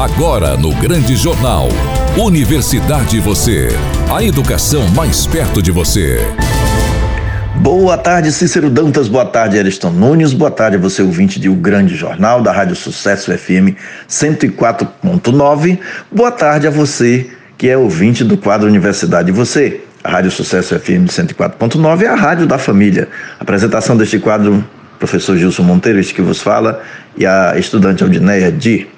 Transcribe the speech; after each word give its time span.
Agora 0.00 0.56
no 0.56 0.74
Grande 0.76 1.14
Jornal. 1.14 1.68
Universidade 2.16 3.20
Você. 3.20 3.68
A 4.10 4.24
educação 4.24 4.88
mais 4.88 5.26
perto 5.26 5.60
de 5.60 5.70
você. 5.70 6.26
Boa 7.56 7.98
tarde, 7.98 8.32
Cícero 8.32 8.70
Dantas. 8.70 9.08
Boa 9.08 9.26
tarde, 9.26 9.58
Ariston 9.58 9.90
Nunes. 9.90 10.32
Boa 10.32 10.50
tarde 10.50 10.78
a 10.78 10.80
você, 10.80 11.02
ouvinte 11.02 11.38
de 11.38 11.50
O 11.50 11.54
Grande 11.54 11.94
Jornal, 11.96 12.40
da 12.40 12.50
Rádio 12.50 12.76
Sucesso 12.76 13.30
FM 13.30 13.76
104.9. 14.08 15.78
Boa 16.10 16.32
tarde 16.32 16.66
a 16.66 16.70
você 16.70 17.30
que 17.58 17.68
é 17.68 17.76
ouvinte 17.76 18.24
do 18.24 18.38
quadro 18.38 18.66
Universidade 18.66 19.30
Você. 19.30 19.82
A 20.02 20.08
Rádio 20.08 20.30
Sucesso 20.30 20.80
FM 20.80 21.10
104.9 21.10 22.04
é 22.04 22.06
a 22.06 22.14
rádio 22.14 22.46
da 22.46 22.56
família. 22.56 23.06
Apresentação 23.38 23.98
deste 23.98 24.18
quadro, 24.18 24.64
professor 24.98 25.36
Gilson 25.36 25.62
Monteiro, 25.62 26.00
este 26.00 26.14
que 26.14 26.22
vos 26.22 26.40
fala, 26.40 26.82
e 27.18 27.26
a 27.26 27.58
estudante 27.58 28.02
Aldineia 28.02 28.50
Di. 28.50 28.88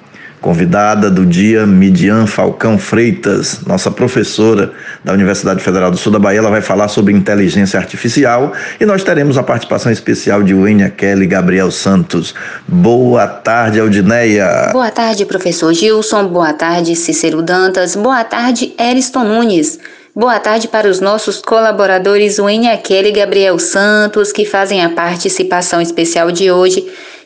Convidada 0.43 1.09
do 1.09 1.24
dia, 1.24 1.64
Midian 1.64 2.27
Falcão 2.27 2.77
Freitas, 2.77 3.60
nossa 3.64 3.92
professora 3.92 4.73
da 5.05 5.12
Universidade 5.12 5.62
Federal 5.62 5.88
do 5.88 5.96
Sul 5.96 6.10
da 6.10 6.18
Bahia, 6.18 6.41
ela 6.41 6.51
vai 6.51 6.60
falar 6.60 6.88
sobre 6.88 7.15
inteligência 7.15 7.78
artificial 7.78 8.52
e 8.80 8.84
nós 8.84 9.05
teremos 9.05 9.38
a 9.38 9.45
participação 9.45 9.92
especial 9.92 10.42
de 10.42 10.52
Wênia 10.52 10.91
Kelly 10.91 11.23
e 11.23 11.27
Gabriel 11.28 11.70
Santos. 11.70 12.34
Boa 12.66 13.28
tarde, 13.28 13.78
Aldineia. 13.78 14.70
Boa 14.73 14.91
tarde, 14.91 15.24
professor 15.24 15.73
Gilson. 15.73 16.27
Boa 16.27 16.52
tarde, 16.52 16.96
Cícero 16.96 17.40
Dantas. 17.40 17.95
Boa 17.95 18.24
tarde, 18.24 18.74
Eriston 18.77 19.23
Nunes. 19.23 19.79
Boa 20.12 20.40
tarde 20.40 20.66
para 20.66 20.88
os 20.88 20.98
nossos 20.98 21.40
colaboradores 21.40 22.40
Wênia 22.40 22.77
Kelly 22.77 23.10
e 23.10 23.12
Gabriel 23.12 23.60
Santos, 23.60 24.32
que 24.32 24.45
fazem 24.45 24.84
a 24.84 24.90
participação 24.90 25.80
especial 25.80 26.32
de 26.32 26.51
hoje 26.51 26.84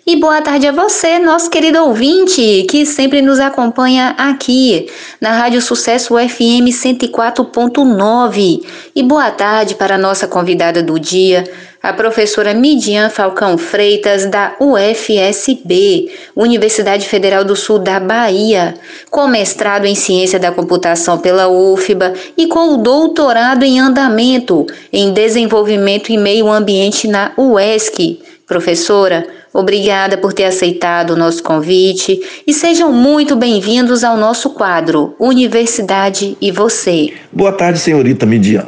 e 0.08 0.14
boa 0.14 0.40
tarde 0.40 0.68
a 0.68 0.72
você, 0.72 1.18
nosso 1.18 1.50
querido 1.50 1.82
ouvinte, 1.82 2.64
que 2.70 2.86
sempre 2.86 3.20
nos 3.20 3.40
acompanha 3.40 4.14
aqui 4.16 4.88
na 5.20 5.32
Rádio 5.32 5.60
Sucesso 5.60 6.14
FM 6.14 6.70
104.9. 6.70 8.62
E 8.94 9.02
boa 9.02 9.32
tarde 9.32 9.74
para 9.74 9.96
a 9.96 9.98
nossa 9.98 10.28
convidada 10.28 10.80
do 10.80 10.96
dia, 11.00 11.42
a 11.82 11.92
professora 11.92 12.54
Midian 12.54 13.10
Falcão 13.10 13.58
Freitas, 13.58 14.26
da 14.26 14.54
UFSB, 14.60 16.08
Universidade 16.36 17.08
Federal 17.08 17.42
do 17.42 17.56
Sul 17.56 17.80
da 17.80 17.98
Bahia, 17.98 18.76
com 19.10 19.26
mestrado 19.26 19.86
em 19.86 19.96
Ciência 19.96 20.38
da 20.38 20.52
Computação 20.52 21.18
pela 21.18 21.48
UFBA 21.48 22.14
e 22.36 22.46
com 22.46 22.74
o 22.74 22.76
doutorado 22.76 23.64
em 23.64 23.80
andamento 23.80 24.68
em 24.92 25.12
Desenvolvimento 25.12 26.12
e 26.12 26.16
Meio 26.16 26.48
Ambiente 26.48 27.08
na 27.08 27.32
UESC. 27.36 28.20
Professora, 28.46 29.26
Obrigada 29.56 30.18
por 30.18 30.34
ter 30.34 30.44
aceitado 30.44 31.12
o 31.12 31.16
nosso 31.16 31.42
convite 31.42 32.20
e 32.46 32.52
sejam 32.52 32.92
muito 32.92 33.34
bem-vindos 33.34 34.04
ao 34.04 34.14
nosso 34.14 34.50
quadro 34.50 35.14
Universidade 35.18 36.36
e 36.42 36.52
Você. 36.52 37.14
Boa 37.32 37.52
tarde, 37.52 37.78
senhorita 37.78 38.26
Midian. 38.26 38.66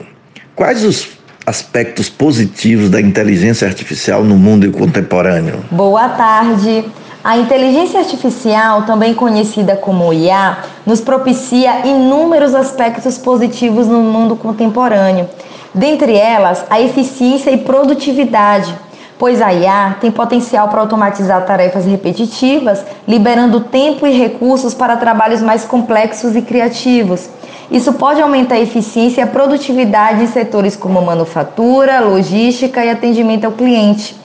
Quais 0.56 0.82
os 0.82 1.08
aspectos 1.44 2.08
positivos 2.08 2.88
da 2.88 3.02
inteligência 3.02 3.68
artificial 3.68 4.24
no 4.24 4.34
mundo 4.36 4.72
contemporâneo? 4.72 5.62
Boa 5.70 6.08
tarde. 6.08 6.86
A 7.22 7.36
inteligência 7.36 8.00
artificial, 8.00 8.84
também 8.84 9.12
conhecida 9.12 9.76
como 9.76 10.10
IA, 10.10 10.56
nos 10.86 11.02
propicia 11.02 11.86
inúmeros 11.86 12.54
aspectos 12.54 13.18
positivos 13.18 13.86
no 13.86 14.00
mundo 14.00 14.34
contemporâneo. 14.36 15.28
Dentre 15.74 16.16
elas, 16.16 16.64
a 16.70 16.80
eficiência 16.80 17.50
e 17.50 17.58
produtividade 17.58 18.87
pois 19.18 19.42
a 19.42 19.52
IA 19.52 19.96
tem 20.00 20.10
potencial 20.10 20.68
para 20.68 20.80
automatizar 20.80 21.44
tarefas 21.44 21.84
repetitivas, 21.84 22.84
liberando 23.06 23.60
tempo 23.60 24.06
e 24.06 24.16
recursos 24.16 24.72
para 24.74 24.96
trabalhos 24.96 25.42
mais 25.42 25.64
complexos 25.64 26.36
e 26.36 26.42
criativos. 26.42 27.28
Isso 27.70 27.92
pode 27.94 28.22
aumentar 28.22 28.54
a 28.54 28.60
eficiência 28.60 29.20
e 29.20 29.24
a 29.24 29.26
produtividade 29.26 30.22
em 30.22 30.26
setores 30.26 30.76
como 30.76 31.02
manufatura, 31.02 32.00
logística 32.00 32.84
e 32.84 32.90
atendimento 32.90 33.44
ao 33.44 33.52
cliente. 33.52 34.16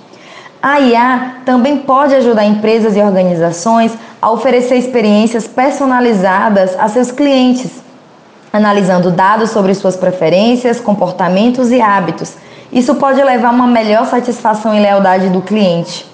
A 0.61 0.79
IA 0.79 1.37
também 1.43 1.79
pode 1.79 2.15
ajudar 2.15 2.45
empresas 2.45 2.95
e 2.95 3.01
organizações 3.01 3.91
a 4.21 4.31
oferecer 4.31 4.75
experiências 4.75 5.45
personalizadas 5.45 6.73
a 6.79 6.87
seus 6.87 7.11
clientes, 7.11 7.83
analisando 8.53 9.11
dados 9.11 9.49
sobre 9.49 9.73
suas 9.73 9.97
preferências, 9.97 10.79
comportamentos 10.79 11.69
e 11.69 11.81
hábitos 11.81 12.37
isso 12.73 12.95
pode 12.95 13.21
levar 13.23 13.49
a 13.49 13.51
uma 13.51 13.67
melhor 13.67 14.05
satisfação 14.05 14.73
e 14.73 14.79
lealdade 14.79 15.29
do 15.29 15.41
cliente. 15.41 16.11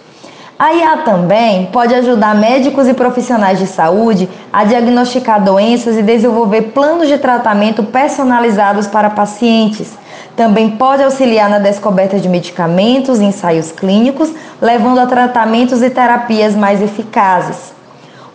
A 0.58 0.74
IA 0.74 0.98
também 0.98 1.68
pode 1.68 1.96
ajudar 1.96 2.36
médicos 2.36 2.86
e 2.86 2.94
profissionais 2.94 3.60
de 3.60 3.66
saúde 3.66 4.28
a 4.52 4.66
diagnosticar 4.66 5.42
doenças 5.42 5.98
e 5.98 6.02
desenvolver 6.02 6.74
planos 6.74 7.08
de 7.08 7.18
tratamento 7.18 7.82
personalizados 7.82 8.86
para 8.86 9.10
pacientes. 9.10 9.98
Também 10.36 10.72
pode 10.72 11.02
auxiliar 11.02 11.50
na 11.50 11.60
descoberta 11.60 12.20
de 12.20 12.28
medicamentos 12.28 13.22
e 13.22 13.24
ensaios 13.24 13.72
clínicos, 13.72 14.34
levando 14.62 15.00
a 15.00 15.06
tratamentos 15.06 15.82
e 15.82 15.90
terapias 15.90 16.56
mais 16.56 16.82
eficazes. 16.82 17.74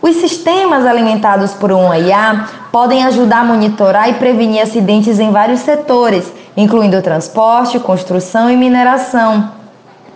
Os 0.00 0.16
sistemas 0.16 0.86
alimentados 0.86 1.52
por 1.52 1.72
uma 1.72 1.98
IA 1.98 2.46
podem 2.72 3.04
ajudar 3.04 3.40
a 3.40 3.44
monitorar 3.44 4.08
e 4.08 4.14
prevenir 4.14 4.62
acidentes 4.62 5.18
em 5.18 5.30
vários 5.30 5.60
setores 5.60 6.32
incluindo 6.56 7.02
transporte, 7.02 7.78
construção 7.80 8.50
e 8.50 8.56
mineração. 8.56 9.50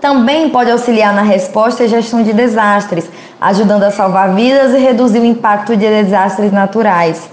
Também 0.00 0.49
pode 0.50 0.71
auxiliar 0.71 1.12
na 1.12 1.22
resposta 1.22 1.84
e 1.84 1.88
gestão 1.88 2.22
de 2.22 2.32
desastres, 2.32 3.10
ajudando 3.41 3.82
a 3.82 3.91
salvar 3.91 4.34
vidas 4.34 4.72
e 4.72 4.78
reduzir 4.78 5.19
o 5.19 5.25
impacto 5.25 5.76
de 5.76 5.88
desastres 5.88 6.53
naturais. 6.53 7.28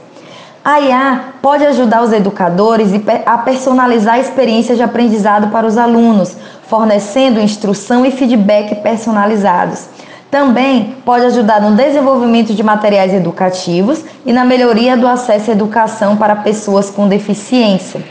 A 0.64 0.80
IA 0.80 1.26
pode 1.44 1.64
ajudar 1.64 2.02
os 2.02 2.12
educadores 2.12 2.90
a 3.24 3.38
personalizar 3.38 4.16
a 4.16 4.20
experiência 4.20 4.76
de 4.76 4.82
aprendizado 4.82 5.50
para 5.50 5.68
os 5.68 5.78
alunos, 5.78 6.36
fornecendo 6.68 7.40
instrução 7.40 8.04
e 8.04 8.10
feedback 8.10 8.74
personalizados. 8.82 9.86
Também 10.32 10.98
pode 11.06 11.26
ajudar 11.26 11.62
no 11.62 11.76
desenvolvimento 11.76 12.52
de 12.52 12.64
materiais 12.64 13.14
educativos 13.14 14.04
e 14.26 14.34
na 14.34 14.44
melhoria 14.44 14.98
do 14.98 15.08
acesso 15.08 15.52
à 15.52 15.54
educação 15.54 16.18
para 16.18 16.36
pessoas 16.38 16.90
com 16.90 17.08
deficiência. 17.08 18.04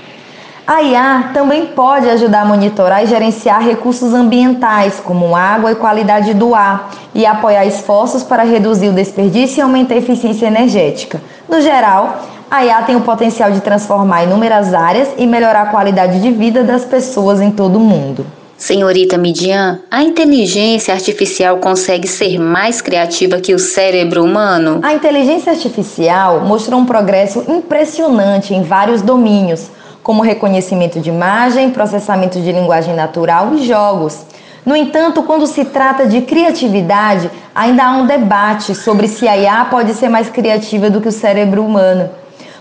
A 0.66 0.80
IA 0.80 1.30
também 1.34 1.66
pode 1.66 2.08
ajudar 2.08 2.40
a 2.40 2.44
monitorar 2.46 3.04
e 3.04 3.06
gerenciar 3.06 3.62
recursos 3.62 4.14
ambientais, 4.14 4.98
como 4.98 5.36
água 5.36 5.72
e 5.72 5.74
qualidade 5.74 6.32
do 6.32 6.54
ar, 6.54 6.90
e 7.14 7.26
apoiar 7.26 7.66
esforços 7.66 8.22
para 8.22 8.44
reduzir 8.44 8.88
o 8.88 8.94
desperdício 8.94 9.58
e 9.58 9.60
aumentar 9.60 9.94
a 9.94 9.98
eficiência 9.98 10.46
energética. 10.46 11.20
No 11.46 11.60
geral, 11.60 12.22
a 12.50 12.64
IA 12.64 12.80
tem 12.80 12.96
o 12.96 13.02
potencial 13.02 13.52
de 13.52 13.60
transformar 13.60 14.24
inúmeras 14.24 14.72
áreas 14.72 15.10
e 15.18 15.26
melhorar 15.26 15.64
a 15.64 15.66
qualidade 15.66 16.18
de 16.22 16.30
vida 16.30 16.64
das 16.64 16.86
pessoas 16.86 17.42
em 17.42 17.50
todo 17.50 17.76
o 17.76 17.80
mundo. 17.80 18.24
Senhorita 18.56 19.18
Midian, 19.18 19.80
a 19.90 20.02
inteligência 20.02 20.94
artificial 20.94 21.58
consegue 21.58 22.08
ser 22.08 22.38
mais 22.38 22.80
criativa 22.80 23.38
que 23.38 23.52
o 23.52 23.58
cérebro 23.58 24.24
humano? 24.24 24.80
A 24.82 24.94
inteligência 24.94 25.52
artificial 25.52 26.40
mostrou 26.40 26.80
um 26.80 26.86
progresso 26.86 27.44
impressionante 27.48 28.54
em 28.54 28.62
vários 28.62 29.02
domínios 29.02 29.68
como 30.04 30.22
reconhecimento 30.22 31.00
de 31.00 31.08
imagem, 31.08 31.70
processamento 31.70 32.38
de 32.38 32.52
linguagem 32.52 32.94
natural 32.94 33.54
e 33.54 33.66
jogos. 33.66 34.20
No 34.64 34.76
entanto, 34.76 35.22
quando 35.22 35.46
se 35.46 35.64
trata 35.64 36.06
de 36.06 36.20
criatividade, 36.20 37.30
ainda 37.54 37.84
há 37.84 37.96
um 37.96 38.06
debate 38.06 38.74
sobre 38.74 39.08
se 39.08 39.26
a 39.26 39.36
IA 39.36 39.64
pode 39.70 39.94
ser 39.94 40.10
mais 40.10 40.28
criativa 40.28 40.90
do 40.90 41.00
que 41.00 41.08
o 41.08 41.12
cérebro 41.12 41.64
humano. 41.64 42.10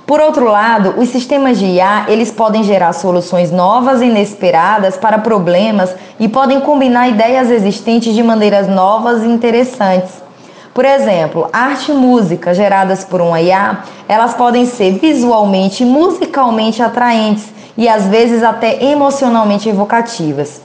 Por 0.05 0.21
outro 0.21 0.45
lado, 0.45 0.95
os 0.97 1.09
sistemas 1.09 1.59
de 1.59 1.65
IA, 1.65 2.05
eles 2.07 2.31
podem 2.31 2.63
gerar 2.63 2.93
soluções 2.93 3.51
novas 3.51 4.01
e 4.01 4.05
inesperadas 4.05 4.95
para 4.95 5.17
problemas 5.17 5.93
e 6.19 6.29
podem 6.29 6.61
combinar 6.61 7.09
ideias 7.09 7.51
existentes 7.51 8.13
de 8.13 8.23
maneiras 8.23 8.69
novas 8.69 9.21
e 9.21 9.27
interessantes. 9.27 10.22
Por 10.73 10.85
exemplo, 10.85 11.47
arte 11.53 11.91
e 11.91 11.93
música 11.93 12.51
geradas 12.51 13.03
por 13.03 13.21
um 13.21 13.37
IA, 13.37 13.83
elas 14.09 14.33
podem 14.33 14.65
ser 14.65 14.93
visualmente 14.93 15.83
e 15.83 15.85
musicalmente 15.85 16.81
atraentes 16.81 17.45
e 17.77 17.87
às 17.87 18.07
vezes 18.07 18.41
até 18.41 18.83
emocionalmente 18.83 19.69
evocativas. 19.69 20.61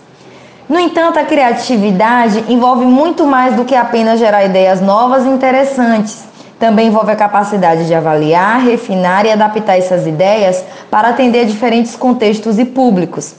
No 0.67 0.79
entanto, 0.79 1.19
a 1.19 1.25
criatividade 1.25 2.43
envolve 2.49 2.87
muito 2.87 3.27
mais 3.27 3.55
do 3.55 3.67
que 3.67 3.75
apenas 3.75 4.19
gerar 4.19 4.45
ideias 4.45 4.81
novas 4.81 5.27
e 5.27 5.29
interessantes. 5.29 6.25
Também 6.59 6.89
envolve 6.89 7.13
a 7.13 7.17
capacidade 7.17 7.87
de 7.87 7.95
avaliar, 7.95 8.61
refinar 8.61 9.27
e 9.27 9.31
adaptar 9.31 9.77
essas 9.77 10.07
ideias 10.07 10.65
para 10.91 11.09
atender 11.09 11.45
diferentes 11.45 11.95
contextos 11.95 12.59
e 12.59 12.65
públicos. 12.65 13.35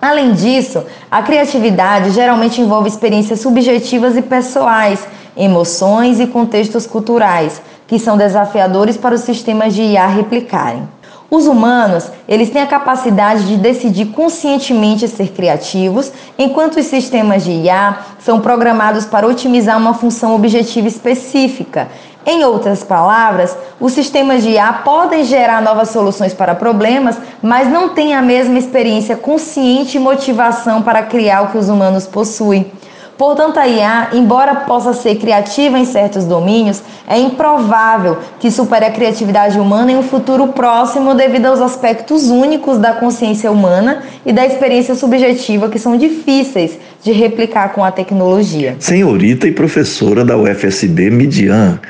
Além 0.00 0.34
disso, 0.34 0.84
a 1.10 1.22
criatividade 1.22 2.10
geralmente 2.10 2.60
envolve 2.60 2.88
experiências 2.88 3.40
subjetivas 3.40 4.16
e 4.16 4.22
pessoais 4.22 5.06
emoções 5.36 6.18
e 6.20 6.26
contextos 6.26 6.86
culturais, 6.86 7.60
que 7.86 7.98
são 7.98 8.16
desafiadores 8.16 8.96
para 8.96 9.14
os 9.14 9.20
sistemas 9.20 9.74
de 9.74 9.82
IA 9.82 10.06
replicarem. 10.06 10.88
Os 11.28 11.46
humanos, 11.46 12.08
eles 12.28 12.50
têm 12.50 12.62
a 12.62 12.66
capacidade 12.66 13.48
de 13.48 13.56
decidir 13.56 14.06
conscientemente 14.06 15.08
ser 15.08 15.28
criativos, 15.32 16.12
enquanto 16.38 16.78
os 16.78 16.86
sistemas 16.86 17.44
de 17.44 17.50
IA 17.50 17.98
são 18.20 18.40
programados 18.40 19.06
para 19.06 19.26
otimizar 19.26 19.76
uma 19.76 19.92
função 19.92 20.36
objetiva 20.36 20.86
específica. 20.86 21.88
Em 22.24 22.44
outras 22.44 22.84
palavras, 22.84 23.56
os 23.80 23.92
sistemas 23.92 24.42
de 24.42 24.50
IA 24.50 24.72
podem 24.84 25.24
gerar 25.24 25.60
novas 25.62 25.90
soluções 25.90 26.32
para 26.32 26.54
problemas, 26.54 27.16
mas 27.42 27.68
não 27.68 27.88
têm 27.88 28.14
a 28.14 28.22
mesma 28.22 28.58
experiência 28.58 29.16
consciente 29.16 29.96
e 29.96 30.00
motivação 30.00 30.82
para 30.82 31.02
criar 31.02 31.42
o 31.42 31.48
que 31.48 31.58
os 31.58 31.68
humanos 31.68 32.06
possuem. 32.06 32.70
Portanto, 33.18 33.58
a 33.58 33.66
IA, 33.66 34.10
embora 34.12 34.54
possa 34.54 34.92
ser 34.92 35.16
criativa 35.16 35.78
em 35.78 35.86
certos 35.86 36.24
domínios, 36.24 36.82
é 37.08 37.18
improvável 37.18 38.18
que 38.38 38.50
supere 38.50 38.84
a 38.84 38.90
criatividade 38.90 39.58
humana 39.58 39.92
em 39.92 39.96
um 39.96 40.02
futuro 40.02 40.48
próximo 40.48 41.14
devido 41.14 41.46
aos 41.46 41.60
aspectos 41.60 42.24
únicos 42.24 42.78
da 42.78 42.92
consciência 42.92 43.50
humana 43.50 44.02
e 44.24 44.32
da 44.32 44.44
experiência 44.44 44.94
subjetiva 44.94 45.70
que 45.70 45.78
são 45.78 45.96
difíceis 45.96 46.78
de 47.02 47.12
replicar 47.12 47.72
com 47.72 47.82
a 47.82 47.90
tecnologia. 47.90 48.76
Senhorita 48.78 49.46
e 49.46 49.52
professora 49.52 50.22
da 50.22 50.36
UFSB 50.36 51.10
Midian, 51.10 51.80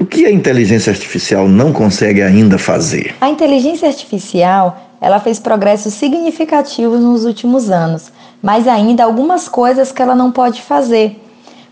o 0.00 0.04
que 0.04 0.26
a 0.26 0.30
inteligência 0.30 0.90
artificial 0.90 1.46
não 1.46 1.72
consegue 1.72 2.20
ainda 2.20 2.58
fazer? 2.58 3.14
A 3.20 3.30
inteligência 3.30 3.86
artificial, 3.86 4.90
ela 5.00 5.20
fez 5.20 5.38
progressos 5.38 5.94
significativos 5.94 7.00
nos 7.00 7.24
últimos 7.24 7.70
anos 7.70 8.10
mas 8.44 8.68
ainda 8.68 9.02
algumas 9.02 9.48
coisas 9.48 9.90
que 9.90 10.02
ela 10.02 10.14
não 10.14 10.30
pode 10.30 10.60
fazer. 10.60 11.18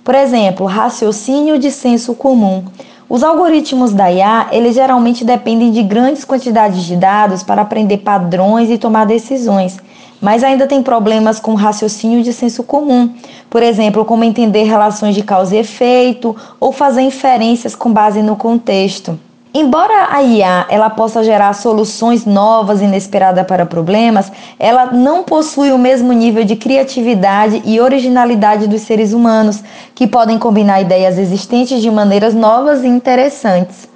Por 0.03 0.15
exemplo, 0.15 0.65
raciocínio 0.65 1.59
de 1.59 1.71
senso 1.71 2.15
comum. 2.15 2.65
Os 3.11 3.23
algoritmos 3.23 3.93
da 3.93 4.11
IA, 4.11 4.49
eles 4.53 4.75
geralmente 4.75 5.23
dependem 5.23 5.71
de 5.71 5.83
grandes 5.83 6.25
quantidades 6.25 6.83
de 6.85 6.97
dados 6.97 7.43
para 7.43 7.61
aprender 7.61 7.99
padrões 7.99 8.71
e 8.71 8.79
tomar 8.79 9.05
decisões, 9.05 9.77
mas 10.19 10.43
ainda 10.43 10.67
tem 10.67 10.83
problemas 10.83 11.39
com 11.39 11.53
raciocínio 11.53 12.23
de 12.23 12.33
senso 12.33 12.63
comum. 12.63 13.13
Por 13.51 13.63
exemplo, 13.63 14.03
como 14.07 14.25
entender 14.25 14.63
relações 14.63 15.15
de 15.15 15.23
causa 15.23 15.55
e 15.55 15.59
efeito 15.59 16.35
ou 16.59 16.73
fazer 16.73 17.03
inferências 17.03 17.75
com 17.75 17.93
base 17.93 18.23
no 18.23 18.35
contexto. 18.35 19.21
Embora 19.55 20.09
a 20.11 20.23
IA 20.23 20.65
ela 20.71 20.89
possa 20.89 21.23
gerar 21.23 21.53
soluções 21.53 22.25
novas 22.25 22.81
e 22.81 22.85
inesperadas 22.85 23.47
para 23.47 23.67
problemas, 23.67 24.33
ela 24.59 24.87
não 24.87 25.23
possui 25.23 25.71
o 25.73 25.79
mesmo 25.79 26.11
nível 26.11 26.43
de 26.43 26.57
criatividade 26.57 27.61
e 27.67 27.79
originalidade 27.79 28.67
dos 28.67 28.81
seres 28.81 29.13
humanos, 29.13 29.63
que 29.95 30.07
podem 30.07 30.39
combinar 30.39 30.81
ideias 30.81 31.19
existentes 31.19 31.83
de 31.83 31.91
maneiras 31.91 32.33
novas 32.33 32.83
e 32.83 32.87
interessantes. 32.87 33.87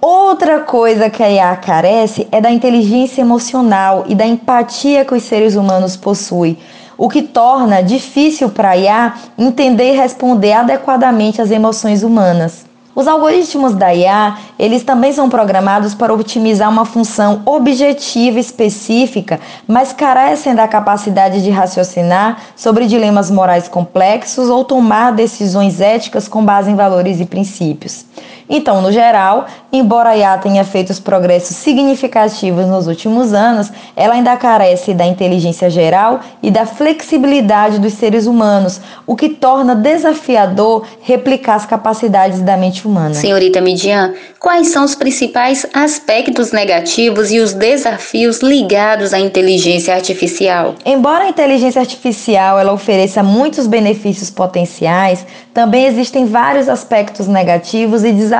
Outra 0.00 0.60
coisa 0.60 1.10
que 1.10 1.24
a 1.24 1.28
IA 1.28 1.56
carece 1.56 2.28
é 2.30 2.40
da 2.40 2.52
inteligência 2.52 3.20
emocional 3.20 4.04
e 4.06 4.14
da 4.14 4.24
empatia 4.24 5.04
que 5.04 5.14
os 5.14 5.24
seres 5.24 5.56
humanos 5.56 5.96
possuem, 5.96 6.56
o 6.96 7.08
que 7.08 7.22
torna 7.22 7.82
difícil 7.82 8.48
para 8.48 8.70
a 8.70 8.76
IA 8.76 9.14
entender 9.36 9.92
e 9.92 9.96
responder 9.96 10.52
adequadamente 10.52 11.42
às 11.42 11.50
emoções 11.50 12.04
humanas. 12.04 12.64
Os 12.94 13.08
algoritmos 13.08 13.74
da 13.74 13.92
IA, 13.92 14.36
eles 14.56 14.84
também 14.84 15.12
são 15.12 15.28
programados 15.28 15.94
para 15.94 16.14
otimizar 16.14 16.70
uma 16.70 16.84
função 16.84 17.42
objetiva 17.44 18.38
específica, 18.38 19.40
mas 19.66 19.92
carecem 19.92 20.54
da 20.54 20.68
capacidade 20.68 21.42
de 21.42 21.50
raciocinar 21.50 22.38
sobre 22.54 22.86
dilemas 22.86 23.32
morais 23.32 23.66
complexos 23.66 24.48
ou 24.48 24.64
tomar 24.64 25.10
decisões 25.10 25.80
éticas 25.80 26.28
com 26.28 26.44
base 26.44 26.70
em 26.70 26.76
valores 26.76 27.18
e 27.18 27.24
princípios. 27.24 28.04
Então, 28.48 28.82
no 28.82 28.92
geral, 28.92 29.46
embora 29.72 30.10
a 30.10 30.16
IA 30.16 30.38
tenha 30.38 30.64
feito 30.64 30.90
os 30.90 31.00
progressos 31.00 31.56
significativos 31.56 32.66
nos 32.66 32.86
últimos 32.86 33.32
anos, 33.32 33.72
ela 33.96 34.14
ainda 34.14 34.36
carece 34.36 34.92
da 34.92 35.06
inteligência 35.06 35.70
geral 35.70 36.20
e 36.42 36.50
da 36.50 36.66
flexibilidade 36.66 37.78
dos 37.78 37.94
seres 37.94 38.26
humanos, 38.26 38.80
o 39.06 39.16
que 39.16 39.30
torna 39.30 39.74
desafiador 39.74 40.84
replicar 41.00 41.54
as 41.54 41.66
capacidades 41.66 42.40
da 42.40 42.56
mente 42.56 42.86
humana. 42.86 43.14
Senhorita 43.14 43.60
Midian, 43.60 44.12
quais 44.38 44.68
são 44.68 44.84
os 44.84 44.94
principais 44.94 45.66
aspectos 45.72 46.52
negativos 46.52 47.32
e 47.32 47.40
os 47.40 47.54
desafios 47.54 48.40
ligados 48.40 49.14
à 49.14 49.18
inteligência 49.18 49.94
artificial? 49.94 50.74
Embora 50.84 51.24
a 51.24 51.28
inteligência 51.28 51.80
artificial 51.80 52.58
ela 52.58 52.72
ofereça 52.72 53.22
muitos 53.22 53.66
benefícios 53.66 54.30
potenciais, 54.30 55.24
também 55.54 55.86
existem 55.86 56.26
vários 56.26 56.68
aspectos 56.68 57.26
negativos 57.26 58.04
e 58.04 58.12
desafios 58.12 58.33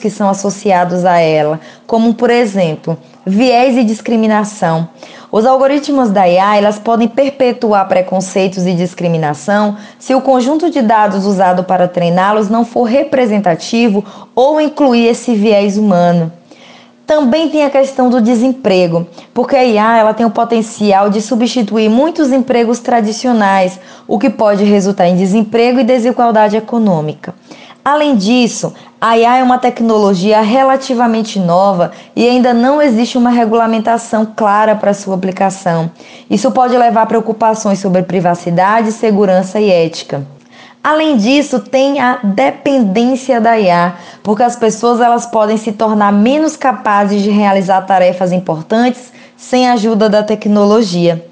que 0.00 0.10
são 0.10 0.28
associados 0.28 1.04
a 1.04 1.18
ela, 1.18 1.60
como 1.86 2.14
por 2.14 2.30
exemplo, 2.30 2.98
viés 3.24 3.76
e 3.76 3.84
discriminação. 3.84 4.88
Os 5.32 5.46
algoritmos 5.46 6.10
da 6.10 6.28
IA 6.28 6.56
elas 6.56 6.78
podem 6.78 7.06
perpetuar 7.06 7.86
preconceitos 7.86 8.66
e 8.66 8.74
discriminação 8.74 9.76
se 9.98 10.12
o 10.12 10.20
conjunto 10.20 10.68
de 10.70 10.82
dados 10.82 11.24
usado 11.24 11.62
para 11.62 11.86
treiná-los 11.86 12.48
não 12.48 12.64
for 12.64 12.82
representativo 12.82 14.04
ou 14.34 14.60
incluir 14.60 15.06
esse 15.06 15.34
viés 15.34 15.78
humano. 15.78 16.32
Também 17.06 17.48
tem 17.48 17.64
a 17.64 17.70
questão 17.70 18.08
do 18.08 18.20
desemprego, 18.20 19.04
porque 19.34 19.56
a 19.56 19.64
IA 19.64 19.98
ela 19.98 20.14
tem 20.14 20.24
o 20.24 20.30
potencial 20.30 21.10
de 21.10 21.20
substituir 21.20 21.88
muitos 21.88 22.30
empregos 22.30 22.78
tradicionais, 22.78 23.80
o 24.06 24.16
que 24.16 24.30
pode 24.30 24.62
resultar 24.62 25.08
em 25.08 25.16
desemprego 25.16 25.80
e 25.80 25.84
desigualdade 25.84 26.56
econômica. 26.56 27.34
Além 27.84 28.14
disso, 28.16 28.74
a 29.00 29.16
IA 29.16 29.38
é 29.38 29.42
uma 29.42 29.58
tecnologia 29.58 30.42
relativamente 30.42 31.38
nova 31.38 31.92
e 32.14 32.28
ainda 32.28 32.52
não 32.52 32.80
existe 32.82 33.16
uma 33.16 33.30
regulamentação 33.30 34.26
clara 34.36 34.74
para 34.74 34.92
sua 34.92 35.14
aplicação. 35.14 35.90
Isso 36.28 36.50
pode 36.50 36.76
levar 36.76 37.02
a 37.02 37.06
preocupações 37.06 37.78
sobre 37.78 38.02
privacidade, 38.02 38.92
segurança 38.92 39.58
e 39.58 39.70
ética. 39.70 40.26
Além 40.84 41.16
disso, 41.16 41.60
tem 41.60 42.00
a 42.00 42.18
dependência 42.22 43.40
da 43.40 43.58
IA, 43.58 43.94
porque 44.22 44.42
as 44.42 44.56
pessoas 44.56 45.00
elas 45.00 45.26
podem 45.26 45.56
se 45.56 45.72
tornar 45.72 46.12
menos 46.12 46.56
capazes 46.56 47.22
de 47.22 47.30
realizar 47.30 47.82
tarefas 47.82 48.32
importantes 48.32 49.12
sem 49.36 49.68
a 49.68 49.72
ajuda 49.72 50.08
da 50.08 50.22
tecnologia. 50.22 51.24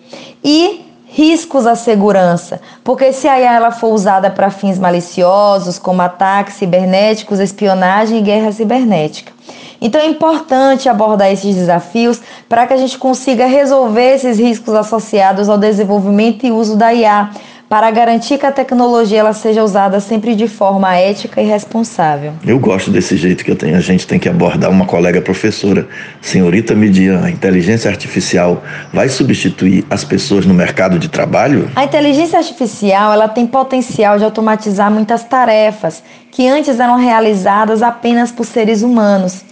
E 0.42 0.87
riscos 1.18 1.66
à 1.66 1.74
segurança, 1.74 2.60
porque 2.84 3.12
se 3.12 3.26
a 3.26 3.40
IA 3.40 3.54
ela 3.54 3.70
for 3.72 3.92
usada 3.92 4.30
para 4.30 4.50
fins 4.50 4.78
maliciosos, 4.78 5.76
como 5.76 6.00
ataques 6.00 6.54
cibernéticos, 6.54 7.40
espionagem 7.40 8.18
e 8.18 8.22
guerra 8.22 8.52
cibernética. 8.52 9.32
Então 9.80 10.00
é 10.00 10.06
importante 10.06 10.88
abordar 10.88 11.32
esses 11.32 11.56
desafios 11.56 12.20
para 12.48 12.68
que 12.68 12.72
a 12.72 12.76
gente 12.76 12.96
consiga 12.96 13.46
resolver 13.46 14.14
esses 14.14 14.38
riscos 14.38 14.74
associados 14.74 15.48
ao 15.48 15.58
desenvolvimento 15.58 16.46
e 16.46 16.52
uso 16.52 16.76
da 16.76 16.94
IA, 16.94 17.30
para 17.68 17.90
garantir 17.90 18.38
que 18.38 18.46
a 18.46 18.52
tecnologia 18.52 19.18
ela 19.20 19.34
seja 19.34 19.62
usada 19.62 20.00
sempre 20.00 20.34
de 20.34 20.48
forma 20.48 20.96
ética 20.96 21.42
e 21.42 21.44
responsável. 21.44 22.32
Eu 22.46 22.58
gosto 22.58 22.90
desse 22.90 23.16
jeito 23.16 23.44
que 23.44 23.50
eu 23.50 23.56
tenho. 23.56 23.76
A 23.76 23.80
gente 23.80 24.06
tem 24.06 24.18
que 24.18 24.28
abordar 24.28 24.70
uma 24.70 24.86
colega 24.86 25.20
professora, 25.20 25.86
senhorita 26.20 26.74
Midian, 26.74 27.22
a 27.22 27.30
inteligência 27.30 27.90
artificial 27.90 28.62
vai 28.92 29.08
substituir 29.08 29.84
as 29.90 30.02
pessoas 30.02 30.46
no 30.46 30.54
mercado 30.54 30.98
de 30.98 31.08
trabalho? 31.08 31.70
A 31.76 31.84
inteligência 31.84 32.38
artificial 32.38 33.12
ela 33.12 33.28
tem 33.28 33.46
potencial 33.46 34.18
de 34.18 34.24
automatizar 34.24 34.90
muitas 34.90 35.22
tarefas 35.24 36.02
que 36.30 36.48
antes 36.48 36.80
eram 36.80 36.96
realizadas 36.96 37.82
apenas 37.82 38.32
por 38.32 38.46
seres 38.46 38.82
humanos. 38.82 39.44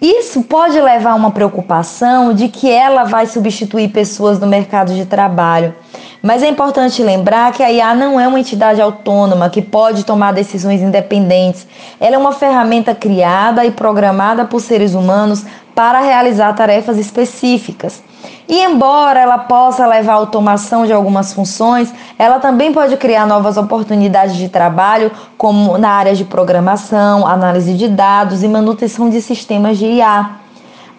Isso 0.00 0.42
pode 0.42 0.80
levar 0.80 1.10
a 1.10 1.14
uma 1.14 1.30
preocupação 1.30 2.32
de 2.32 2.48
que 2.48 2.70
ela 2.70 3.04
vai 3.04 3.26
substituir 3.26 3.88
pessoas 3.88 4.40
no 4.40 4.46
mercado 4.46 4.94
de 4.94 5.04
trabalho. 5.04 5.74
Mas 6.22 6.42
é 6.42 6.48
importante 6.48 7.02
lembrar 7.02 7.50
que 7.52 7.62
a 7.62 7.72
IA 7.72 7.94
não 7.94 8.20
é 8.20 8.28
uma 8.28 8.38
entidade 8.38 8.80
autônoma 8.80 9.48
que 9.48 9.62
pode 9.62 10.04
tomar 10.04 10.32
decisões 10.32 10.82
independentes. 10.82 11.66
Ela 11.98 12.16
é 12.16 12.18
uma 12.18 12.32
ferramenta 12.32 12.94
criada 12.94 13.64
e 13.64 13.70
programada 13.70 14.44
por 14.44 14.60
seres 14.60 14.94
humanos 14.94 15.46
para 15.74 16.00
realizar 16.00 16.52
tarefas 16.52 16.98
específicas. 16.98 18.02
E 18.46 18.58
embora 18.58 19.20
ela 19.20 19.38
possa 19.38 19.86
levar 19.86 20.12
à 20.12 20.16
automação 20.16 20.84
de 20.84 20.92
algumas 20.92 21.32
funções, 21.32 21.90
ela 22.18 22.38
também 22.38 22.70
pode 22.70 22.96
criar 22.98 23.26
novas 23.26 23.56
oportunidades 23.56 24.36
de 24.36 24.48
trabalho, 24.48 25.10
como 25.38 25.78
na 25.78 25.90
área 25.90 26.14
de 26.14 26.24
programação, 26.24 27.26
análise 27.26 27.72
de 27.74 27.88
dados 27.88 28.42
e 28.42 28.48
manutenção 28.48 29.08
de 29.08 29.22
sistemas 29.22 29.78
de 29.78 29.86
IA. 29.86 30.32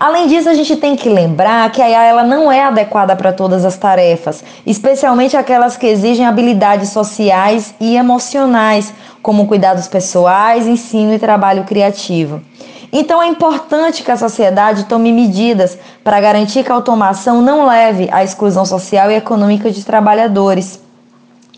Além 0.02 0.26
disso, 0.26 0.50
a 0.50 0.56
gente 0.56 0.76
tem 0.78 0.96
que 0.96 1.08
lembrar 1.08 1.72
que 1.72 1.80
a 1.80 1.88
IA 1.88 2.04
ela 2.06 2.24
não 2.24 2.52
é 2.52 2.64
adequada 2.64 3.16
para 3.16 3.32
todas 3.32 3.64
as 3.64 3.78
tarefas, 3.78 4.44
especialmente 4.66 5.38
aquelas 5.38 5.78
que 5.78 5.86
exigem 5.86 6.26
habilidades 6.26 6.90
sociais 6.90 7.76
e 7.80 7.96
emocionais, 7.96 8.92
como 9.22 9.46
cuidados 9.46 9.88
pessoais, 9.88 10.66
ensino 10.66 11.14
e 11.14 11.20
trabalho 11.20 11.66
criativo. 11.66 12.42
Então 12.92 13.22
é 13.22 13.28
importante 13.28 14.02
que 14.02 14.10
a 14.10 14.18
sociedade 14.18 14.86
tome 14.86 15.14
medidas 15.14 15.78
para 16.04 16.20
garantir 16.20 16.64
que 16.64 16.72
a 16.72 16.76
automação 16.76 17.40
não 17.40 17.68
leve 17.68 18.10
à 18.12 18.24
exclusão 18.24 18.66
social 18.66 19.12
e 19.12 19.18
econômica 19.18 19.70
de 19.70 19.86
trabalhadores. 19.86 20.81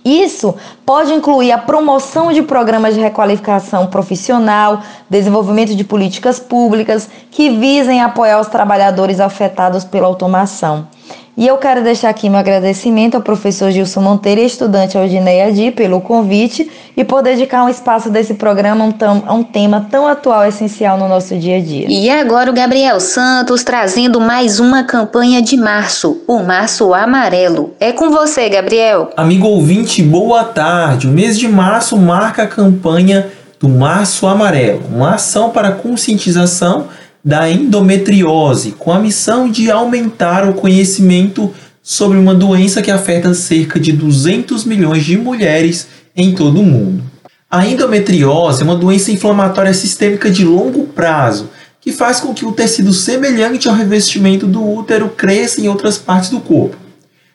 Isso 0.03 0.53
pode 0.85 1.13
incluir 1.13 1.51
a 1.51 1.57
promoção 1.57 2.33
de 2.33 2.41
programas 2.41 2.93
de 2.93 2.99
requalificação 2.99 3.87
profissional, 3.87 4.81
desenvolvimento 5.09 5.75
de 5.75 5.83
políticas 5.83 6.39
públicas 6.39 7.09
que 7.31 7.49
visem 7.49 8.01
apoiar 8.01 8.39
os 8.41 8.47
trabalhadores 8.47 9.19
afetados 9.19 9.85
pela 9.85 10.07
automação. 10.07 10.87
E 11.35 11.47
eu 11.47 11.57
quero 11.57 11.83
deixar 11.83 12.09
aqui 12.09 12.29
meu 12.29 12.37
agradecimento 12.37 13.15
ao 13.15 13.21
professor 13.21 13.71
Gilson 13.71 14.01
Monteiro 14.01 14.39
e 14.39 14.45
estudante 14.45 14.95
Aldineia 14.95 15.51
Di 15.51 15.71
pelo 15.71 15.99
convite 15.99 16.69
e 16.95 17.03
por 17.03 17.23
dedicar 17.23 17.63
um 17.63 17.69
espaço 17.69 18.11
desse 18.11 18.35
programa 18.35 18.83
a 18.83 18.87
um, 18.87 18.91
tão, 18.91 19.23
a 19.25 19.33
um 19.33 19.43
tema 19.43 19.87
tão 19.89 20.07
atual 20.07 20.45
e 20.45 20.49
essencial 20.49 20.95
no 20.95 21.09
nosso 21.09 21.35
dia 21.35 21.57
a 21.57 21.59
dia. 21.59 21.87
E 21.89 22.07
agora 22.07 22.51
o 22.51 22.53
Gabriel 22.53 22.99
Santos 22.99 23.63
trazendo 23.63 24.21
mais 24.21 24.59
uma 24.59 24.83
campanha 24.83 25.41
de 25.41 25.57
março, 25.57 26.21
o 26.27 26.43
Março 26.43 26.93
Amarelo. 26.93 27.73
É 27.79 27.91
com 27.91 28.11
você, 28.11 28.47
Gabriel. 28.47 29.09
Amigo 29.17 29.47
ouvinte, 29.47 30.03
boa 30.03 30.43
tarde. 30.43 31.07
O 31.07 31.11
mês 31.11 31.39
de 31.39 31.47
março 31.47 31.97
marca 31.97 32.43
a 32.43 32.47
campanha 32.47 33.31
do 33.59 33.69
Março 33.69 34.27
Amarelo, 34.27 34.83
uma 34.93 35.15
ação 35.15 35.49
para 35.49 35.71
conscientização 35.71 36.89
da 37.23 37.49
endometriose, 37.49 38.73
com 38.73 38.91
a 38.91 38.99
missão 38.99 39.49
de 39.49 39.71
aumentar 39.71 40.47
o 40.49 40.53
conhecimento 40.53 41.53
sobre 41.81 42.17
uma 42.17 42.35
doença 42.35 42.81
que 42.81 42.91
afeta 42.91 43.33
cerca 43.33 43.79
de 43.79 43.93
200 43.93 44.65
milhões 44.65 45.05
de 45.05 45.17
mulheres 45.17 45.87
em 46.15 46.33
todo 46.33 46.59
o 46.59 46.65
mundo. 46.65 47.03
A 47.49 47.65
endometriose 47.67 48.61
é 48.61 48.65
uma 48.65 48.75
doença 48.75 49.11
inflamatória 49.11 49.73
sistêmica 49.73 50.29
de 50.29 50.43
longo 50.43 50.85
prazo 50.85 51.49
que 51.79 51.91
faz 51.91 52.19
com 52.19 52.33
que 52.33 52.45
o 52.45 52.51
tecido 52.51 52.93
semelhante 52.93 53.67
ao 53.67 53.75
revestimento 53.75 54.47
do 54.47 54.65
útero 54.65 55.09
cresça 55.09 55.61
em 55.61 55.67
outras 55.67 55.97
partes 55.97 56.29
do 56.29 56.39
corpo, 56.39 56.77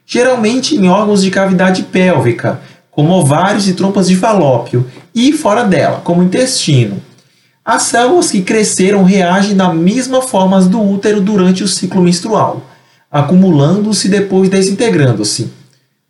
geralmente 0.07 0.75
em 0.75 0.89
órgãos 0.89 1.23
de 1.23 1.31
cavidade 1.31 1.83
pélvica, 1.85 2.61
como 2.91 3.13
ovários 3.13 3.69
e 3.69 3.75
trompas 3.75 4.09
de 4.09 4.17
falópio, 4.17 4.87
e 5.15 5.33
fora 5.33 5.65
dela, 5.65 6.01
como 6.03 6.23
intestino. 6.23 7.01
As 7.71 7.83
células 7.83 8.31
que 8.31 8.41
cresceram 8.41 9.05
reagem 9.05 9.55
da 9.55 9.71
mesma 9.71 10.23
forma 10.23 10.59
do 10.63 10.81
útero 10.81 11.21
durante 11.21 11.63
o 11.63 11.69
ciclo 11.69 12.01
menstrual, 12.01 12.63
acumulando-se 13.13 14.09
depois 14.09 14.49
desintegrando-se 14.49 15.53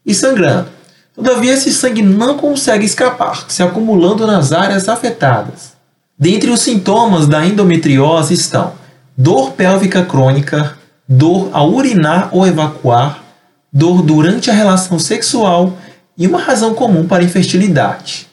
e 0.07 0.15
sangrando. 0.15 0.69
Todavia, 1.13 1.55
esse 1.55 1.73
sangue 1.73 2.01
não 2.01 2.39
consegue 2.39 2.85
escapar, 2.85 3.47
se 3.49 3.61
acumulando 3.61 4.25
nas 4.25 4.53
áreas 4.53 4.89
afetadas. 4.89 5.73
Dentre 6.17 6.49
os 6.49 6.61
sintomas 6.61 7.27
da 7.27 7.45
endometriose 7.45 8.35
estão 8.35 8.75
dor 9.17 9.51
pélvica 9.51 10.05
crônica, 10.05 10.79
dor 11.09 11.49
ao 11.53 11.73
urinar 11.73 12.29
ou 12.31 12.47
evacuar, 12.47 13.25
dor 13.73 14.03
durante 14.03 14.49
a 14.49 14.55
relação 14.55 14.97
sexual 14.97 15.77
e 16.17 16.25
uma 16.25 16.41
razão 16.41 16.73
comum 16.73 17.05
para 17.05 17.25
infertilidade. 17.25 18.28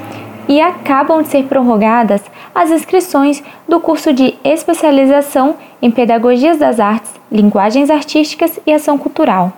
E 0.50 0.60
acabam 0.60 1.22
de 1.22 1.30
ser 1.30 1.44
prorrogadas 1.44 2.24
as 2.54 2.70
inscrições 2.70 3.44
do 3.68 3.80
curso 3.80 4.14
de 4.14 4.36
especialização 4.44 5.56
em 5.82 5.90
Pedagogias 5.90 6.58
das 6.58 6.80
Artes, 6.80 7.12
Linguagens 7.32 7.90
Artísticas 7.90 8.60
e 8.66 8.72
Ação 8.72 8.98
Cultural. 8.98 9.52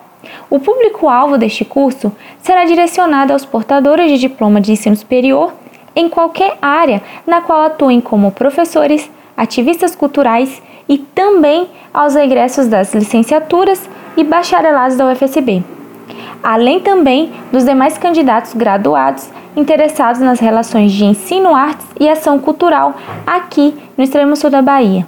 O 0.50 0.60
público-alvo 0.60 1.38
deste 1.38 1.64
curso 1.64 2.12
será 2.42 2.66
direcionado 2.66 3.34
aos 3.34 3.46
portadores 3.46 4.12
de 4.12 4.18
diploma 4.18 4.62
de 4.62 4.72
ensino 4.72 4.96
superior 4.96 5.54
em 5.96 6.10
qualquer 6.10 6.58
área 6.62 7.02
na 7.26 7.42
qual 7.42 7.64
atuem 7.64 8.02
como 8.02 8.32
professores, 8.32 9.10
ativistas 9.38 9.96
culturais 9.96 10.62
e 10.88 10.98
também 10.98 11.68
aos 11.94 12.16
egressos 12.16 12.68
das 12.68 12.94
licenciaturas 12.94 13.90
e 14.18 14.24
bacharelados 14.24 14.98
da 14.98 15.08
UFSB, 15.12 15.64
além 16.44 16.80
também 16.80 17.32
dos 17.52 17.66
demais 17.66 17.98
candidatos 17.98 18.54
graduados 18.54 19.30
interessados 19.56 20.22
nas 20.22 20.40
relações 20.40 20.92
de 20.92 21.06
ensino, 21.06 21.56
artes 21.56 21.86
e 22.00 22.10
ação 22.10 22.40
cultural 22.40 22.96
aqui 23.26 23.74
no 23.98 24.04
extremo 24.04 24.36
sul 24.36 24.50
da 24.50 24.62
Bahia. 24.62 25.08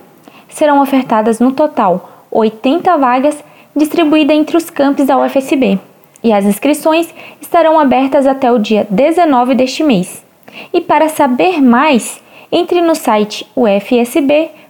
Serão 0.49 0.81
ofertadas 0.81 1.39
no 1.39 1.51
total 1.51 2.09
80 2.31 2.97
vagas 2.97 3.43
distribuídas 3.75 4.35
entre 4.35 4.57
os 4.57 4.69
campos 4.69 5.05
da 5.05 5.17
UFSB, 5.17 5.79
e 6.23 6.33
as 6.33 6.45
inscrições 6.45 7.13
estarão 7.41 7.79
abertas 7.79 8.25
até 8.25 8.51
o 8.51 8.57
dia 8.57 8.87
19 8.89 9.55
deste 9.55 9.83
mês. 9.83 10.25
E 10.73 10.81
para 10.81 11.09
saber 11.09 11.61
mais, 11.61 12.21
entre 12.51 12.81
no 12.81 12.95
site 12.95 13.45
ufsb.edu.br 13.55 14.67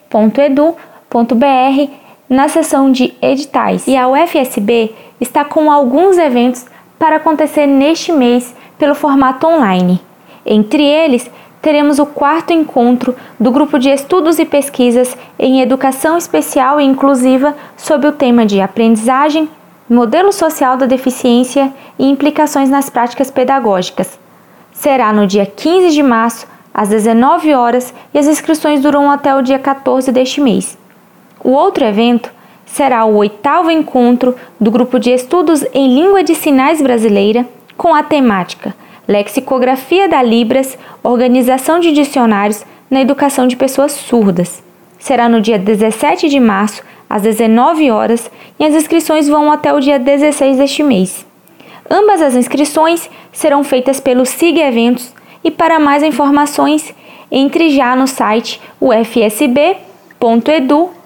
na 2.29 2.49
seção 2.49 2.91
de 2.91 3.13
editais. 3.21 3.87
E 3.87 3.95
a 3.95 4.07
UFSB 4.09 4.93
está 5.21 5.45
com 5.45 5.71
alguns 5.71 6.17
eventos 6.17 6.65
para 6.99 7.15
acontecer 7.15 7.65
neste 7.65 8.11
mês 8.11 8.53
pelo 8.77 8.95
formato 8.95 9.47
online. 9.47 9.99
Entre 10.45 10.83
eles, 10.83 11.29
teremos 11.61 11.99
o 11.99 12.05
quarto 12.05 12.53
encontro 12.53 13.15
do 13.39 13.51
grupo 13.51 13.77
de 13.77 13.89
estudos 13.89 14.39
e 14.39 14.45
pesquisas 14.45 15.17
em 15.37 15.61
educação 15.61 16.17
especial 16.17 16.79
e 16.79 16.85
inclusiva 16.85 17.55
sob 17.75 18.07
o 18.07 18.11
tema 18.11 18.45
de 18.45 18.61
aprendizagem, 18.61 19.49
modelo 19.89 20.31
social 20.31 20.77
da 20.77 20.85
deficiência 20.85 21.73
e 21.97 22.05
implicações 22.09 22.69
nas 22.69 22.89
práticas 22.89 23.31
pedagógicas. 23.31 24.19
Será 24.71 25.11
no 25.11 25.25
dia 25.25 25.45
15 25.45 25.89
de 25.89 26.03
março, 26.03 26.47
às 26.73 26.89
19 26.89 27.53
horas, 27.53 27.93
e 28.13 28.19
as 28.19 28.27
inscrições 28.27 28.81
duram 28.81 29.09
até 29.09 29.35
o 29.35 29.41
dia 29.41 29.57
14 29.57 30.11
deste 30.11 30.39
mês. 30.39 30.77
O 31.43 31.51
outro 31.51 31.83
evento 31.83 32.31
será 32.65 33.05
o 33.05 33.15
oitavo 33.15 33.71
encontro 33.71 34.35
do 34.59 34.69
grupo 34.69 34.99
de 34.99 35.11
estudos 35.11 35.65
em 35.73 35.93
língua 35.95 36.23
de 36.23 36.35
sinais 36.35 36.81
brasileira 36.81 37.45
com 37.77 37.93
a 37.93 38.03
temática 38.03 38.75
Lexicografia 39.07 40.09
da 40.09 40.21
Libras, 40.21 40.77
Organização 41.01 41.79
de 41.79 41.93
Dicionários 41.93 42.65
na 42.89 42.99
Educação 42.99 43.47
de 43.47 43.55
Pessoas 43.55 43.93
Surdas. 43.93 44.61
Será 44.99 45.29
no 45.29 45.39
dia 45.39 45.57
17 45.57 46.27
de 46.27 46.41
março, 46.41 46.83
às 47.09 47.21
19 47.21 47.89
horas, 47.89 48.29
e 48.59 48.65
as 48.65 48.73
inscrições 48.73 49.29
vão 49.29 49.49
até 49.49 49.73
o 49.73 49.79
dia 49.79 49.97
16 49.97 50.57
deste 50.57 50.83
mês. 50.83 51.25
Ambas 51.89 52.21
as 52.21 52.35
inscrições 52.35 53.09
serão 53.31 53.63
feitas 53.63 54.01
pelo 54.01 54.25
SIG 54.25 54.59
Eventos 54.59 55.13
e 55.41 55.49
para 55.49 55.79
mais 55.79 56.03
informações, 56.03 56.93
entre 57.31 57.69
já 57.69 57.95
no 57.95 58.07
site 58.07 58.59
ufsb.edu.br 58.81 60.97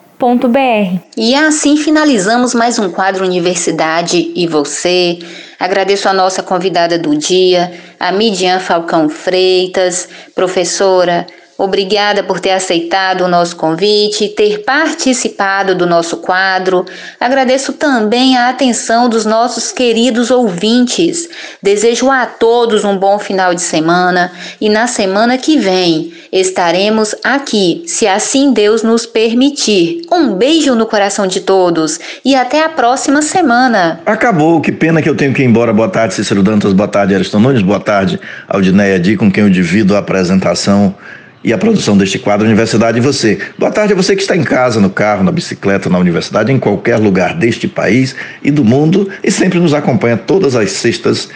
e 1.18 1.34
assim 1.34 1.76
finalizamos 1.76 2.54
mais 2.54 2.78
um 2.78 2.92
quadro 2.92 3.26
Universidade 3.26 4.32
e 4.36 4.46
Você. 4.46 5.18
Agradeço 5.62 6.10
a 6.10 6.14
nossa 6.14 6.42
convidada 6.42 6.98
do 6.98 7.16
dia, 7.16 7.72
a 8.00 8.12
Midian 8.12 8.60
Falcão 8.60 9.08
Freitas, 9.08 10.10
professora 10.34 11.28
Obrigada 11.62 12.24
por 12.24 12.40
ter 12.40 12.54
aceitado 12.54 13.22
o 13.22 13.28
nosso 13.28 13.56
convite 13.56 14.30
ter 14.30 14.64
participado 14.64 15.76
do 15.76 15.86
nosso 15.86 16.18
quadro. 16.18 16.84
Agradeço 17.20 17.74
também 17.74 18.36
a 18.36 18.50
atenção 18.50 19.08
dos 19.08 19.28
nossos 19.28 19.72
queridos 19.72 20.32
ouvintes. 20.32 21.30
Desejo 21.62 22.10
a 22.10 22.26
todos 22.26 22.84
um 22.84 22.98
bom 22.98 23.20
final 23.20 23.54
de 23.54 23.62
semana 23.62 24.32
e 24.60 24.70
na 24.70 24.88
semana 24.88 25.38
que 25.38 25.60
vem 25.60 26.12
estaremos 26.32 27.14
aqui, 27.24 27.84
se 27.86 28.08
assim 28.08 28.54
Deus 28.54 28.82
nos 28.82 29.06
permitir. 29.06 30.02
Um 30.12 30.34
beijo 30.34 30.74
no 30.74 30.88
coração 30.88 31.28
de 31.28 31.42
todos 31.42 32.00
e 32.26 32.34
até 32.34 32.64
a 32.64 32.70
próxima 32.70 33.22
semana. 33.22 34.02
Acabou, 34.04 34.60
que 34.62 34.72
pena 34.72 35.00
que 35.00 35.10
eu 35.10 35.16
tenho 35.16 35.32
que 35.32 35.44
ir 35.44 35.46
embora. 35.46 35.72
Boa 35.72 35.90
tarde, 35.90 36.16
Cícero 36.16 36.42
Dantas. 36.42 36.74
Boa 36.74 36.88
tarde, 36.88 37.14
Ariston 37.14 37.40
Nunes. 37.40 37.62
Boa 37.62 37.80
tarde, 37.80 38.20
Aldineia 38.48 39.00
Di, 39.00 39.16
com 39.16 39.32
quem 39.32 39.44
eu 39.44 39.50
divido 39.52 39.96
a 39.96 40.00
apresentação 40.00 40.96
e 41.44 41.52
a 41.52 41.58
produção 41.58 41.98
deste 41.98 42.20
quadro 42.20 42.46
Universidade 42.46 42.98
e 42.98 43.02
Você. 43.02 43.40
Boa 43.58 43.72
tarde 43.72 43.94
a 43.94 43.96
você 43.96 44.16
que 44.16 44.22
está 44.22 44.36
em 44.36 44.44
casa, 44.44 44.80
no 44.80 44.90
carro, 44.90 45.24
na 45.24 45.32
bicicleta, 45.32 45.90
na 45.90 45.98
universidade, 45.98 46.52
em 46.52 46.60
qualquer 46.60 46.98
lugar 46.98 47.36
deste 47.36 47.68
país 47.68 48.16
e 48.44 48.52
do 48.52 48.64
mundo 48.64 49.10
e 49.24 49.32
sempre 49.32 49.60
nos 49.60 49.74
acompanha 49.74 50.18
todas 50.18 50.56
as 50.56 50.72
sextas 50.72 51.30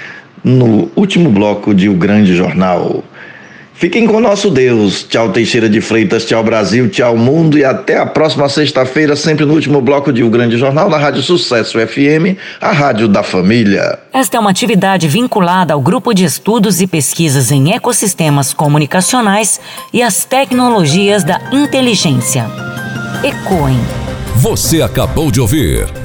no 0.44 0.92
último 0.96 1.32
bloco 1.32 1.74
de 1.74 1.90
O 1.90 1.96
Grande 1.96 2.36
Jornal. 2.36 3.04
Fiquem 3.76 4.08
com 4.08 4.18
o 4.18 4.22
nosso 4.22 4.50
Deus. 4.50 5.04
Tchau, 5.04 5.30
Teixeira 5.30 5.68
de 5.68 5.82
Freitas. 5.82 6.26
Tchau, 6.26 6.42
Brasil. 6.44 6.90
Tchau, 6.90 7.18
mundo. 7.18 7.58
E 7.58 7.66
até 7.66 7.98
a 7.98 8.06
próxima 8.06 8.48
sexta-feira, 8.48 9.16
sempre 9.16 9.46
no 9.46 9.54
último 9.54 9.82
bloco 9.82 10.14
de 10.14 10.24
O 10.24 10.30
Grande 10.30 10.58
Jornal, 10.58 10.90
na 10.90 10.98
Rádio 10.98 11.22
Sucesso 11.22 11.78
FM, 11.78 12.40
a 12.62 12.72
rádio 12.72 13.08
da 13.08 13.22
família. 13.22 14.00
Esta 14.14 14.38
é 14.38 14.40
uma 14.40 14.50
atividade 14.50 15.10
vinculada 15.10 15.74
ao 15.74 15.82
Grupo 15.82 16.14
de 16.14 16.24
Estudos 16.24 16.80
e 16.80 16.88
Pesquisas 16.88 17.52
em 17.52 17.74
Ecossistemas 17.74 18.54
Comunicacionais 18.54 19.60
e 19.94 20.02
as 20.02 20.24
Tecnologias 20.24 21.26
da 21.26 21.42
Inteligência. 21.52 22.46
Ecoem. 23.24 23.80
Você 24.38 24.82
acabou 24.82 25.32
de 25.32 25.42
ouvir. 25.42 26.05